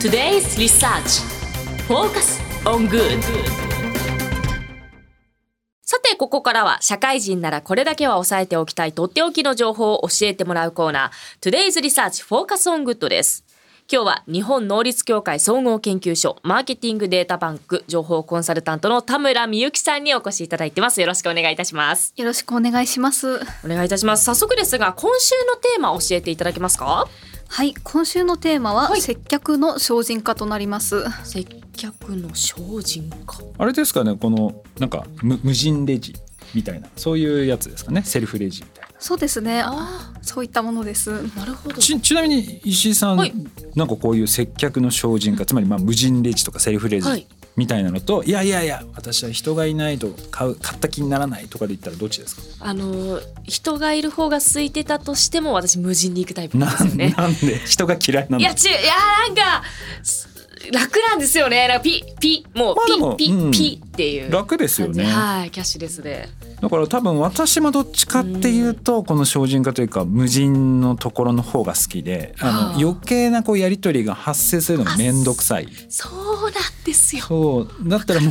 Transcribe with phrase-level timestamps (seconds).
[0.00, 1.20] Today's Research.
[1.86, 3.20] Focus on Good.
[5.82, 13.44] さてここからは社会人ならこれだけは押さえておきたいとっておきの情報を教えてもらうコーナー Today's Research Focus on Good です。
[13.92, 21.02] 今日は日本能率協会総合研究所マーケティングデータバンク情報コンサルタントの田村美幸さんにお越しいただいてます。
[21.02, 22.14] よろしくお願いいたします。
[22.16, 23.34] よろしくお願いします。
[23.62, 24.24] お願いいたします。
[24.24, 27.06] 早速ですが今週のテーマを教えていただけますか？
[27.52, 29.00] はい今週のテーマは、はい。
[29.02, 31.04] 接客の精進化となります。
[31.24, 36.14] 接客の精進化あれですかねこのなんか無無人レジ
[36.54, 38.90] みたいなそういうやつですかねセルフレジみたいな。
[39.00, 39.62] そうですね。
[39.64, 41.10] あそういったものです。
[41.10, 41.76] あなるほど。
[41.76, 43.32] ちちなみに石井さん、はい。
[43.74, 47.20] なんかこういう接客の精進化つまりまあ無人レジとかセルフレはい。
[47.20, 47.26] ジ
[47.60, 52.42] みたいなのと、い、やいやいや私は人がいないと買う買った気にならないとかで言ったらどっちですか？
[52.60, 57.14] あの人がいる方が空いてたとしても私無人に行くタイプなんなですよね。
[57.18, 57.58] なんで？
[57.66, 58.78] 人が嫌いなのいやちいや
[59.28, 59.62] なんか
[60.02, 60.26] す
[60.72, 61.68] 楽なんですよね。
[61.68, 66.28] なんかピピもうまあピピ、うんピっていう楽ですよねはいキャッシュレスで。
[66.60, 76.52] だから多分私もどっちかっていうとこの精進化というか無人のところの方が好きであはあの余計なこうやり取りが発生するのが面倒くさいそうなん
[76.84, 77.22] ですよ。
[77.22, 78.30] そうだったらもう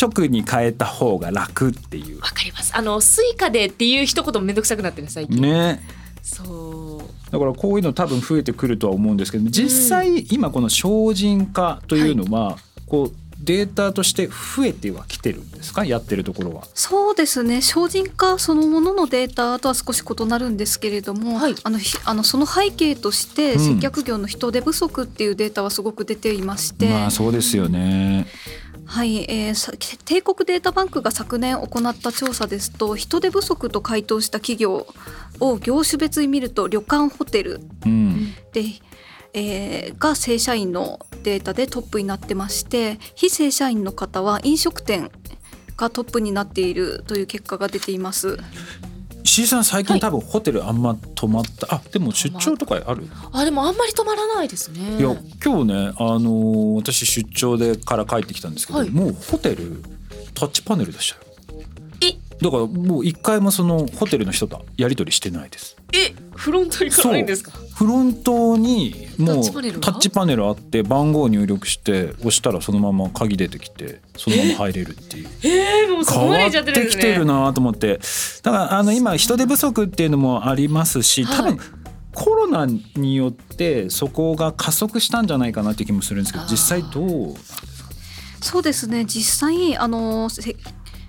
[0.00, 2.76] 直に変えた方が楽っていうわかります。
[2.76, 5.40] あのスイカでっていう一言もめんどくさくなってる最近。
[5.40, 5.80] ね
[6.22, 7.30] そう。
[7.32, 13.12] だからこういうの多分増えてくるとは思うんですけど実際今この省人化というのはこう
[13.44, 15.84] データとして増えてはきてるんですか？
[15.84, 16.64] やってるところは。
[16.74, 28.26] そうですね省人化そのもののデータとは少し異なるんですけれども、はいあのひあのその背景としてうん接客業の人手不足っていうデータはすごく出ていまして、まあそうですよね。
[28.86, 29.72] はい、えーさ
[30.04, 34.86] 帝国データバンクが昨年行った調査ですと人手不足と回答した企業
[35.40, 38.34] を業種別に見ると旅館ホテルうん。
[38.52, 38.64] で、
[39.32, 45.10] えーが正社員のデータでトップになってまして非正社員の方は飲食店
[45.76, 48.38] がトップになっているという結果が出ています。
[49.24, 50.00] 石井さん最近はい。
[50.00, 53.08] 多分ホテルあんま泊まった、あでも出張とかある？
[53.32, 54.98] あでもあんまり止まらないですね。
[54.98, 58.90] いや今日ねあのー私出張でから帰ってきたんですけど、はい。
[58.90, 59.82] もうホテル
[60.34, 61.22] タッチパネルでしたよ。
[62.02, 62.12] え？
[62.44, 65.76] だからもう一回もそのホテルの人とやり取りしてないです。
[65.92, 66.14] え？
[66.36, 67.52] フロント行かないんですか？
[67.74, 69.44] フロントにもう
[69.80, 75.28] タッチパネルあって番号入力して押したらそのまま鍵出てきてそのまま入れるっていう。
[75.42, 78.00] えー、もう変わっってきてるなと思って。
[78.42, 81.66] だからあの今人手不足っていうのもありますし多分はい
[82.16, 87.60] コロナによってそこが加速したんじゃないかなって気もするんですけど実際どうなんですか？
[88.40, 89.04] そうですね。
[89.04, 90.54] 実際あのせ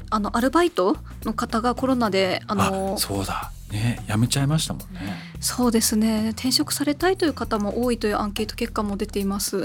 [0.09, 4.99] あのアルバイトの方がコロナであのあそうだねやめちゃいましたもんね。
[5.39, 6.29] そうですね。
[6.33, 9.63] 転職されたいという方も多いというアンケート結果も出ています。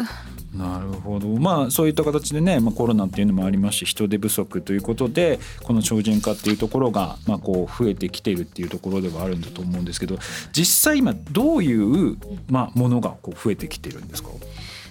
[0.54, 1.28] なるほど。
[1.28, 10.18] まあそういった形でね、まあ、コロナっていうのもありますし人手不足ということでこの精進化っていうところが、まあ、こう増えてきているっていうところではあるんだと思うんですけど
[10.52, 12.16] 実際今どういう、
[12.48, 14.30] まあ、ものがこう増えてきてるんですか？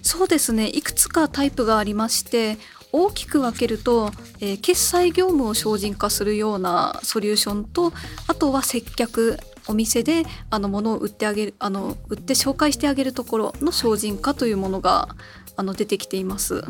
[0.02, 0.69] そうですね。
[0.69, 2.58] いくつかタイプがありまして
[2.92, 7.94] 大きく分けると、えー決済業務を精進化するようなソリューションと
[8.28, 15.10] あとは接客お店であの物を売ってあげるあの売って紹介してあげるところの精進化というものが
[15.56, 16.64] あの出てきています。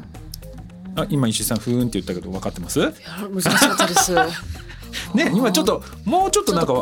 [0.95, 2.79] あ今石井さんふーんって言ったけど分かってます？
[2.79, 2.91] いや
[3.31, 4.13] 難しかったです。
[5.15, 6.73] ね今ちょっともうちょっとなんか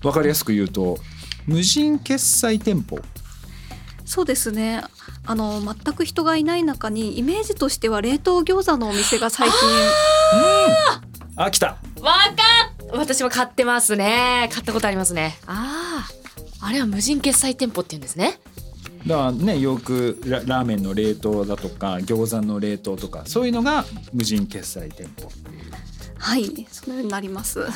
[0.00, 0.98] 分かりやすく言うと
[1.46, 3.00] 無人決済店舗
[4.12, 4.82] そうですね。
[5.24, 9.58] あの全く人がいない中にイメージとしては冷凍餃子のお店が最近
[11.36, 11.68] あ来た。
[11.68, 12.18] わか
[12.84, 14.50] っ私も買ってますね。
[14.52, 15.38] 買ったことありますね。
[15.46, 16.06] あ
[16.60, 18.38] ああれは無人決済店舗って言うんですね。
[19.06, 25.30] だからねよくララーメンの冷凍だとか餃子の冷凍とかそういうのが無人決済店舗。
[26.18, 27.66] はいそのようになります。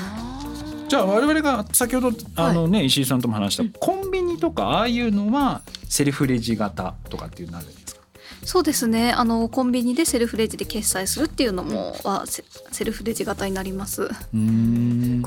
[0.88, 8.02] じゃあ我々が先ほどあのね、石井さんとも話したコンビニとかああいうのはセルフレジ型とかっていうのあるんですか。
[8.44, 9.12] そうですね。
[9.12, 15.20] あのコンビニでセルフレジで決済するっていうのもはセセルフレジ型になります、これウォ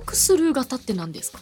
[0.00, 1.38] ークスルー型って何ですか？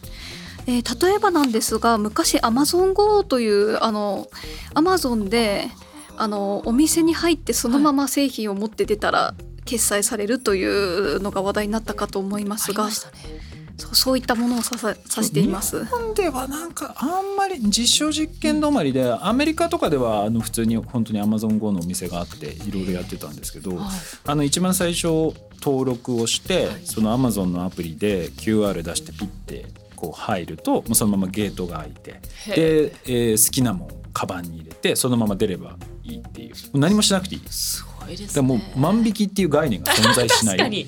[0.68, 4.28] えー例えばなんですが昔 AmazonGo というあの
[4.74, 5.68] Amazon で
[6.16, 9.34] あのお店に入ってそのまま製品を持って出たら
[9.64, 12.84] 決済されるというのが話題になったかと思いますが。
[12.84, 15.84] ありましたねそうそういったものをさささしています。
[15.84, 23.88] 日本ではなんかあんまり実証実験止まりでアメリカとかではあの普通に本当に AmazonGo のお店があっていろいろやってたんですけど、はい。
[24.24, 26.80] あの一番最初登録をして、はい。
[26.84, 32.20] その Amazon のアプリで QR 出してピッてこう入るともうそのままゲートが開いて
[32.50, 36.54] へで、えー好きなもんカバンに入れてそのまま出ればいいっていう。
[36.72, 37.42] 何もしなくていい。
[37.50, 38.42] すごいですね。
[38.42, 40.56] もう万引きっていう概念が存在しない。
[40.58, 40.86] 確かに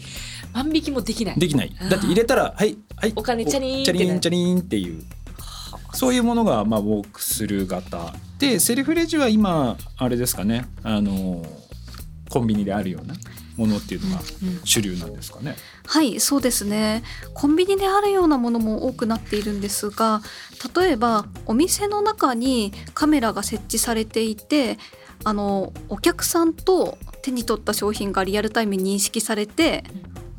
[0.53, 1.39] 万引きもできない。
[1.39, 1.75] できない。
[1.91, 5.03] だって入れたらはいはいお金チャリーンってねチャリンチャリンっていう。
[5.95, 8.15] そういうものがまあウォークスルー型。
[8.39, 10.69] でセルフレジは今あれですかね。
[10.83, 11.45] あの
[12.29, 13.15] コンビニであるような
[13.57, 14.61] ものっていうのがうん。
[14.65, 15.57] 主流なんですかね。
[15.87, 17.03] はいそうですね。
[17.35, 20.23] コンビニであるようなものも多くなっているんですが
[20.77, 24.79] 例えばお店の中にカメラが設置されていて
[25.25, 29.85] あのお客さんと手に取った商品がリアルタイムに認識されて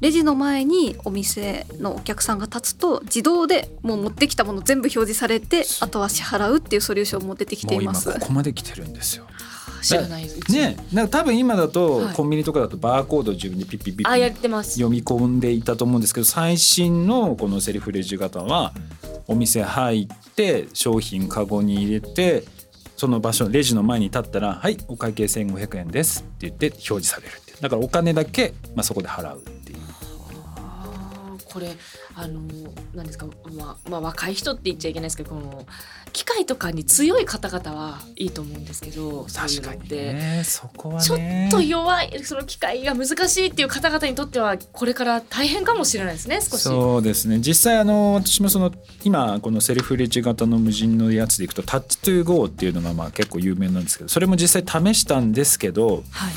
[0.01, 8.11] レジの前にお店のお客さんが立つと自動でもう持ってきたもの全部表示されてあとは支払うっていうソリューションも出てきています。
[8.13, 8.27] こ。
[8.27, 9.25] こまで来てるんですよ。
[9.81, 12.13] 知らないね、なんか多分今だとはい。
[12.13, 14.07] コンビニとかだとバーコードを自分でピッピッピッ
[14.73, 18.73] 読み込んでいたと思うんですけど最新のこのセルフレジ型は
[19.27, 22.43] お店入って商品カゴに入れて
[22.97, 27.31] その場所レジの前に立ったら「はいお会計1500円です」って言って表示される
[27.61, 29.41] だからお金だけ、まあ、そこで払う
[31.51, 31.75] これ
[32.15, 32.41] あの
[32.93, 35.65] なんですか、まあ、まあ若い人って言っちゃいけないですけどこの
[36.13, 40.13] 機械とかに強い方々はいいと思うんですけどそういうのって。
[40.13, 46.61] ねそこはちょっねと弱いその機械が難しいっていう方々にとってはこれから大変かもしれないですね少し。
[46.61, 48.71] そうですね実際あの私もその
[49.03, 56.33] 今このセルフレジ型の無人のやつでいくと TOUCH TO GO っていうのがまあ結構有名なんですけどそれも実際試したんですけどはい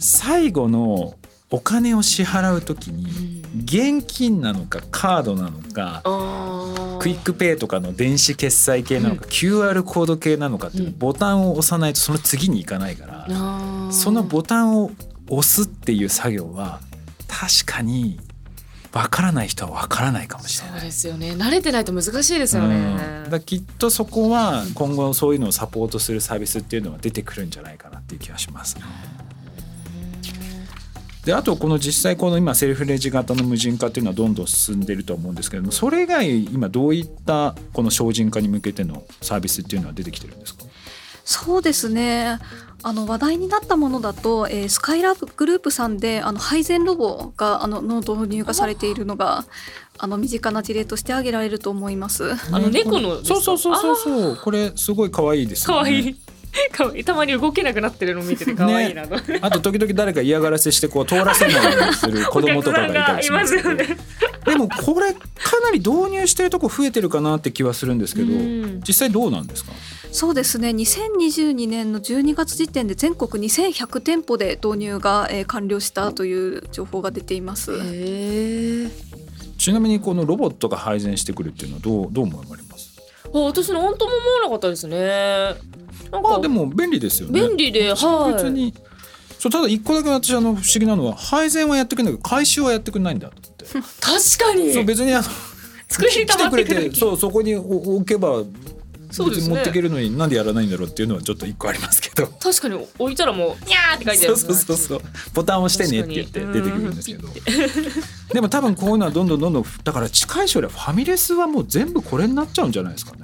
[0.00, 1.14] 最後の
[1.54, 6.02] お金を支払う時に現金なのかカードなのか
[6.98, 14.90] QUICPay とかの電子決済系なのか QR コード系なのかっていうボタンを押さないとその次に行かないからそのボタンを
[15.28, 16.80] 押すっていう作業は
[17.28, 18.18] 確かに
[18.90, 20.80] わからない人はわからないかもしれない。
[20.80, 21.32] そうですよね。
[21.32, 22.76] 慣れてないと難しいですよね。
[22.76, 22.96] うん。
[22.96, 28.76] だからきっとそこは今後そういうのをサポートするサービスっていうのは出てくるんじゃないかなっていう気がします。
[31.24, 40.64] であとこの実際この今セルフレジ型の無人化っていうのはどんどん進んでいると思うんですけれどもそれ以外今どういったこの精進化に向けてのサービスっていうのは出てきてるんですか？
[41.24, 42.38] そうですね。
[42.82, 49.46] あの話題になったものだと、えースカイラブグループさんであの配膳ロボがあのの導入がされているのが
[49.96, 52.32] あの身近な事例として挙げられると思います。
[52.52, 54.36] あの猫のそうそうそうそうそう。
[54.36, 55.82] これすごい可愛いですよね。
[55.82, 56.16] 可愛い
[56.72, 59.16] 可愛いたまに動けなくなってるの見てて 可愛いなと。
[59.40, 63.70] あと時々誰か嫌がらせしてこう通らせないようにする 子供とかがいたりしますけど。
[63.70, 63.96] お客さんがい
[64.44, 65.18] でもこれか
[65.62, 68.80] なり導入してるとこ増えてるかなって気はするんですけどうん。
[68.86, 69.72] 実際どうなんですか？
[70.12, 70.68] そうですね。
[70.68, 77.72] 2022年の12月時点で全国2100店舗で導入が、えー完了したという情報が出ています。
[79.58, 82.73] ちなみにこのロボットが配膳してくるっていうのはどうどう思われます？
[83.34, 85.54] あ私なんとも思わなかったですね。
[86.10, 88.32] なんかまあでも便利ですよね便利で、はい。
[88.34, 88.74] 別に
[89.38, 93.64] そうただ一個だけ私あの不思議なのは配膳はやってくれないけど回収はやってくれないんだと思って
[94.00, 94.72] 確かに。
[94.72, 95.24] そう別にあの
[95.88, 98.42] 机に溜まってくる来てくれてそうそこに置置けば
[99.14, 99.54] そうですね。
[99.54, 102.26] 持っていけるのになんでやらないんだろうっていうのはちょっと一個ありますけど。
[102.26, 104.36] 確かに置いたらもう ニャーって書いてある。
[104.36, 105.00] そうそうそうそう。
[105.32, 107.28] ボタンを押してねって言って出てくるんですけど。
[108.32, 113.18] でも多分こういうのはどんどんどんどんだから近い将来ファミレスはもう全部これになっちゃうんじゃないですかね。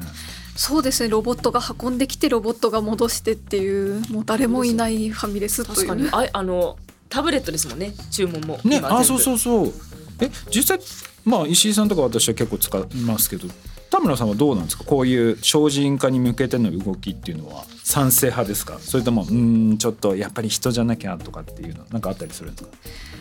[0.56, 1.08] そうですね。
[1.08, 5.86] ロボットが運んできてロボットが戻してっていうもう誰もいないファミレスという。
[5.86, 6.08] 確かに。
[6.12, 6.78] ああの
[7.08, 7.92] タブレットですもんね。
[8.10, 8.60] 注文も。
[8.64, 9.72] ね今あそうそうそう。
[10.20, 10.80] え実際
[11.24, 13.48] まあ石井さんとか私は結構使いますけど
[13.90, 14.84] 田村さんはどうなんですか？
[14.84, 18.78] こういう精進化に向けての動きっていうのは賛成派ですか？
[18.78, 22.70] それともうーんちょっとやっぱり人じゃなきゃとかっていうのなんかあったりするんですか？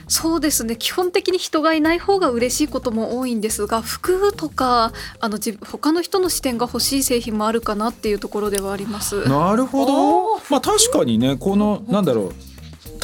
[0.07, 0.75] そうですね。
[0.75, 9.27] 基本的に人がいない方が嬉しいことも多いんですが服とかあの自他の人の視点が欲しい製品もあるかなっていうところではあります。
[9.27, 10.35] なるほおど。
[10.37, 12.33] ーまあ確かにねこのなんだろう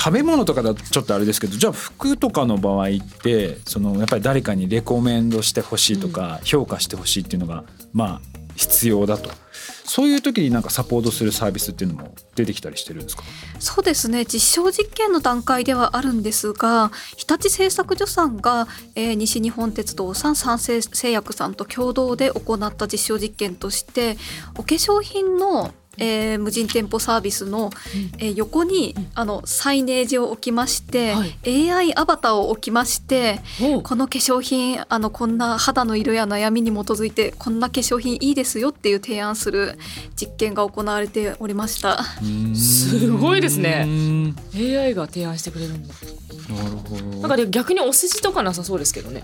[0.06, 2.90] 食べ物とかだとちょっとあれですけどじゃあ服とかの場合っ
[3.24, 9.32] てそのやっぱり誰かにレコメンドしてほしいとか、評価してほしいっていうのがまあ必要だと。
[9.84, 13.24] そういう時になんかサポートするサービスっていうのも出てきたりしてるんですか？
[13.60, 14.26] そうですね。
[14.26, 24.18] 実証実験の段階ではあるんですが日立製作所さんが、えー西日本鉄道さん三成製薬さんと共同で行った実証実験として
[24.56, 27.70] お化粧品のえー無人店舗サービスの、
[28.20, 31.72] えー横に、あのサイネージを置きまして、はい。
[31.72, 39.78] AI アバターを置きましておこの化粧品あのこんな肌の色や悩みに基づいてこんな化粧品いいですよっていう提案する
[40.16, 42.04] 実験が行われておりました。
[42.56, 43.88] すごいですね。
[44.56, 45.94] AI が提案してくれるんだ。
[46.50, 47.06] なるほど。
[47.22, 49.24] なんかで逆にお世辞とかなさそうですけどね。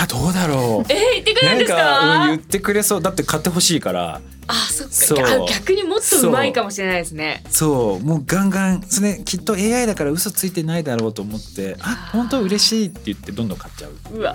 [0.00, 0.92] やどうだろう。
[0.92, 1.76] えー、言ってくれるんですか？
[1.76, 3.02] なんか、うん、言ってくれそう。
[3.02, 4.20] だって買ってほしいから。
[4.48, 4.92] あそっか。
[4.92, 7.44] そ逆にもっとうまいかもしれないですね。
[7.48, 8.04] そう。
[8.04, 11.76] もうガンガンそれきっと AI だから嘘ついてないだろうと思って。
[11.80, 13.92] あ本当嬉しいって言ってどんどん買っちゃう。
[14.12, 14.34] うわ。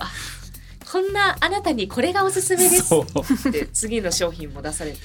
[0.90, 2.94] こんなあなたにこれがおすすめです。
[2.94, 4.98] って次の商品も出されて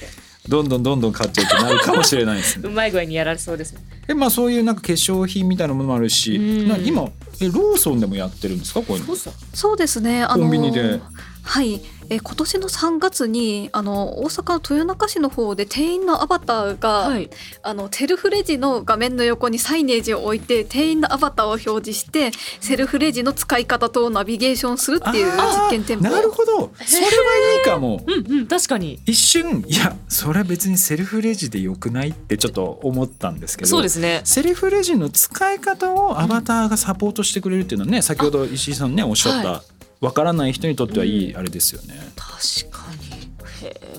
[0.48, 2.68] どんどんどんどん買っちゃうってなるかもしれないですね。
[2.68, 3.80] うまい具合にやられそうですね。
[4.08, 6.68] えまあそういうなんか化粧品みたいなものもあるしうん。
[6.68, 7.02] な今
[7.40, 8.80] えローソンでもやってるんですか？
[8.82, 9.16] こういうの。
[9.54, 10.22] そうですね。
[10.22, 11.00] あのコンビニで。
[11.42, 11.74] はい。
[12.10, 17.30] えー今年の3月にあの大阪の豊中市の方で店員のアバターが、はい。
[17.62, 26.04] あのセルフレジの画面の横にサイネージを置いて店員のアバターを表示してセルフレジの使い方とナビゲーションするっていう実験店舗。
[26.10, 26.70] なるほど。
[26.86, 27.10] それは
[27.53, 28.32] いいかもう。
[28.32, 29.00] んうん確かに。
[29.06, 34.20] 一瞬いやそれは別にセルフレジでよくないってちょっと思ったんですけどそうですね。
[34.24, 39.62] セルフレジの使い方をアバターがサポートしてくれるっていうのはね先ほど石井さんねおっしゃった、は
[40.00, 41.94] わからない人にとってはいいあれですよね。
[42.16, 43.14] 確かに。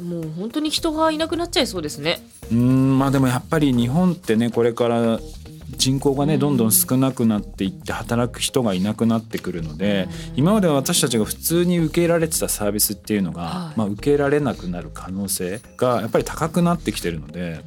[0.08, 2.22] もう本当に人がいなくなっちゃいそうですね。
[2.52, 5.20] うーんまあでもやっぱり日本ってねこれから
[5.78, 17.64] 人口がねどんどん少なくなっていって働く人がいなくなってくるので今までは私たちが普通に受け入れられてたサービスっていうのが、はいまあ、受け入れられなくなる可能性がやっぱり高くなってきてるので。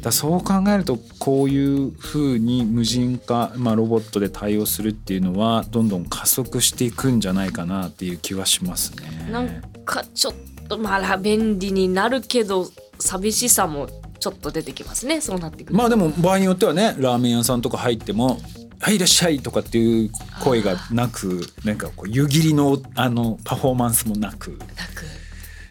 [0.00, 9.30] だそう考えるとこういうふうに無人化、まあ、ロボットで対応するっていうのはどんどん加速していくんじゃないかなっていう気はしますね。
[9.30, 10.34] なんかちょっ
[10.68, 13.88] とまあ便利になるけど寂しさも
[14.20, 15.20] ちょっと出てきますね。
[15.20, 15.74] そうなってくると。
[15.74, 18.38] まあでも場合によってはねラーメン屋さんとか入っても
[18.78, 20.10] 「はいいらっしゃい」とかっていう
[20.42, 24.50] 声がなくなんかこう湯切りのあのパフォーマンスもなく。
[24.50, 24.56] な
[24.94, 25.04] く。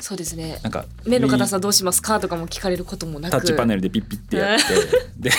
[0.01, 0.59] そうですね。
[0.63, 3.31] なんか目の硬さどうしますかとかも聞かれることもなく。
[3.31, 4.63] タッチパネルでピッピッてやって
[5.29, 5.31] で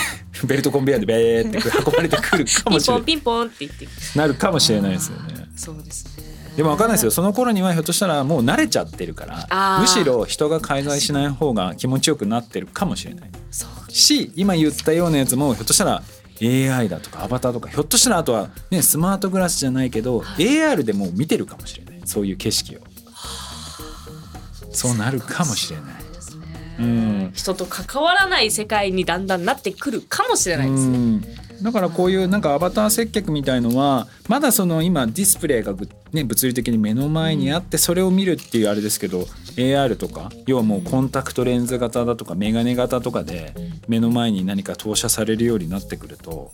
[0.45, 3.01] ベルトコンベヤーでベーって運ばれてくるかピンポもしれない。
[3.01, 3.87] ンピンポンって言って。
[4.15, 5.45] なるかもしれないですよね。
[5.55, 6.23] そうですね
[6.61, 7.11] でも分かんないですよ。
[7.11, 13.31] その頃にはひょっとしたらもう慣れちゃってるからむしろ人が介在しない方が気持ちよくなってるかもしれない。
[13.89, 16.03] し今言ったようなやつもひょっとしたら
[16.39, 22.01] AI だとかアバターとかひょっとしたらあとは、ね、スマートグラスじゃないけど AR でもう見てるかもしれない。
[22.05, 22.79] そういう景色を。
[24.71, 25.95] そうなるかもしれない。
[26.79, 27.31] うん。
[27.33, 31.21] 人と関わらない世界にだんだんなってくるかもしれないですね。
[31.61, 39.27] うんだからこういうなんかアバター接客みたいのはまだその今ディスプレイがぐ、ね、物理的に目の前にあってそれを見るっていうあれですけど
[39.57, 43.53] AR とか要はもうコンタクトレンズ型だとかメガネ型とかで
[43.87, 46.49] 目の前に何か投射されるようになってくると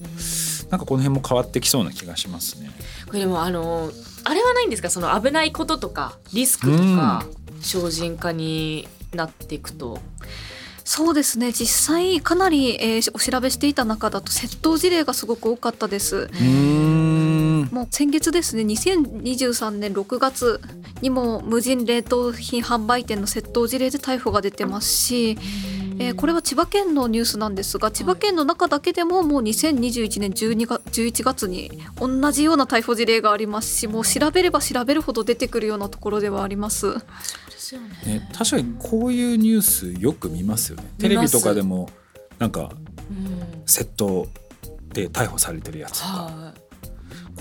[0.69, 2.69] なんかこの辺も変わってきそうな気がしますね。
[3.07, 3.89] これでもあの
[4.25, 4.89] あれはないんですか？
[4.89, 7.25] その危ないこととかリスクとか
[7.61, 9.99] 精進化になっていくと。
[10.87, 11.51] そうですね。
[11.51, 16.29] 実際かなり、えーお調べしていた中だと窃盗事例がすごく多かったです。
[17.73, 18.63] もう先月ですね。
[18.63, 20.61] 2023年6月
[21.01, 25.37] にも無人冷凍品販売店の窃盗事例で逮捕が出てますし、
[25.99, 36.91] えーこれは千葉県のニュースなんですが千葉県の中だけでももう2021年12月11月に同じような逮捕事例がありますしもう調べれば調べるほど出てくるようなところではあります。
[36.91, 37.01] そう
[37.51, 37.87] ですよね。
[38.05, 40.83] ね、確かにこういうニュースよく見ますよね。
[40.99, 41.89] テレビとかでも
[42.39, 42.71] なんか
[43.09, 44.27] うん窃盗
[44.93, 46.11] で逮捕されてるやつとか。
[46.13, 46.53] は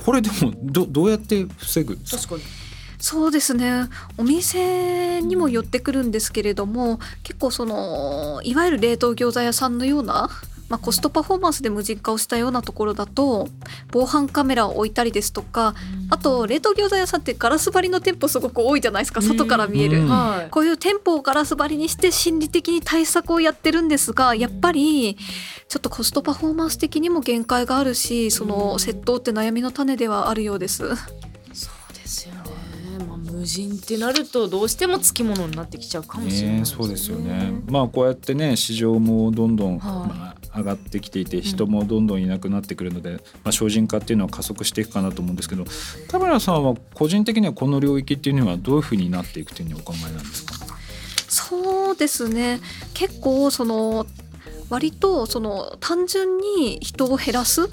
[0.04, 2.36] これでもどどうやって防ぐんですか？
[2.36, 2.65] い確かに。
[3.08, 3.88] そうですね。
[4.18, 10.28] お店にも寄ってくるんですけれども結構そのいわゆる冷凍餃子屋さんのような、
[10.68, 13.48] まあ、コストパフォーマンスで無人化をしたようなところだと
[13.92, 15.76] 防犯カメラを置いたりですとか
[16.10, 20.02] あと冷凍餃子屋さんってガラス張りの店舗すごく多いじゃないですか外から見える。
[20.50, 25.16] こういう店舗をガラス張りにして心理的に対策をやってるんですがやっぱり
[25.68, 30.90] ちょっとコストパフォーマンス的にも限界があるしその窃盗って悩みの種ではあるようです。
[33.36, 37.52] 無人ってなるとどうしてもつきものになってきちゃうかもしれないね、そうですよね。
[37.68, 40.08] まあこうやってね市場もどんどん、はい。
[40.08, 45.64] まあ、上がってきていて人もどんどんいなくなってくるので、まあ、精進化っていうのは加速していくかなと思うんですけど
[46.08, 50.54] 田村さんは個人的にはこの領域っていうのはどういうふうになっていくというふうにお考えなんですか？
[51.28, 52.60] そうですね。
[52.94, 54.06] 結構その
[54.68, 57.68] 割とその単純に人を減らす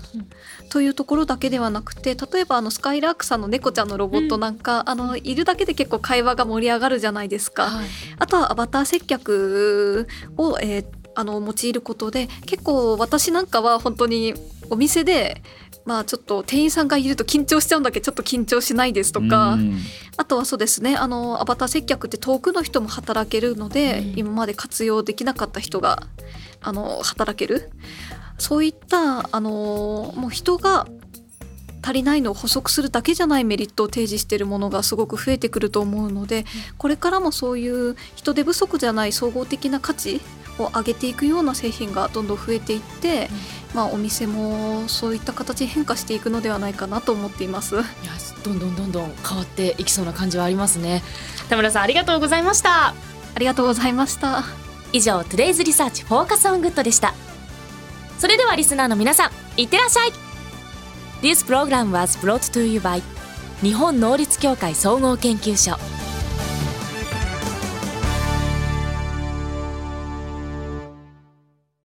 [0.69, 7.69] というところだけではなくて例えばあのスカイラークさんの猫ちゃんのロボットなんか、あのいるだけで結構会話が盛り上がるじゃないですか。
[7.69, 7.85] はい。
[8.17, 10.07] あとはアバター接客
[10.37, 10.85] を、えー
[11.15, 14.33] あの用いることで結構私なんかは本当に
[14.69, 15.43] お店で
[15.85, 19.77] まあちょっと店員さんがいると緊張しちゃうんだけどちょっと緊張しないですとか、うん。
[20.17, 24.19] あとはそうですねあのアバター接客って遠くの人も働けるので、うん。
[24.19, 26.07] 今まで活用できなかった人が
[26.63, 27.71] あの働ける？
[28.39, 30.87] そういったあのもう人が
[31.83, 36.45] 足りないのを補足するだけじゃないメリットを提示しているものがすごく増えてくると思うので、
[36.77, 40.21] これからもそういう人手不足じゃない総合的な価値
[40.57, 43.29] を上げていくような製品がどんどん増えていって、
[43.71, 47.75] うん、まあ、お店もそういった形に変化していくのではないかなと思っています。
[47.75, 47.83] いや
[48.45, 51.03] どんどんどんどん変わっていきそうな感じはありますね。
[51.49, 52.89] 田村さんありがとうございました。
[52.89, 54.62] ありがとうございました
[54.93, 57.13] 以上トゥデイズリサーチフォーカスオングッドでした。
[58.19, 60.11] それではリスナーの皆さんいってらっしゃい。
[61.21, 62.39] This program was brought
[63.61, 65.77] 日本能力協会総合研究所。